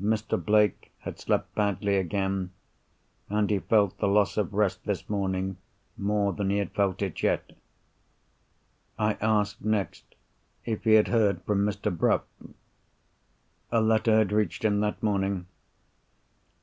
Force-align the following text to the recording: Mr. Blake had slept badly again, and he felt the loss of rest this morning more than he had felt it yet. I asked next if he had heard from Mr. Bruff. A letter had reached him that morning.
Mr. 0.00 0.42
Blake 0.42 0.92
had 1.00 1.20
slept 1.20 1.54
badly 1.54 1.96
again, 1.96 2.50
and 3.28 3.50
he 3.50 3.58
felt 3.58 3.98
the 3.98 4.08
loss 4.08 4.38
of 4.38 4.54
rest 4.54 4.82
this 4.86 5.10
morning 5.10 5.58
more 5.98 6.32
than 6.32 6.48
he 6.48 6.56
had 6.56 6.70
felt 6.72 7.02
it 7.02 7.22
yet. 7.22 7.52
I 8.98 9.18
asked 9.20 9.62
next 9.62 10.14
if 10.64 10.84
he 10.84 10.94
had 10.94 11.08
heard 11.08 11.42
from 11.42 11.66
Mr. 11.66 11.94
Bruff. 11.94 12.24
A 13.70 13.82
letter 13.82 14.16
had 14.16 14.32
reached 14.32 14.64
him 14.64 14.80
that 14.80 15.02
morning. 15.02 15.44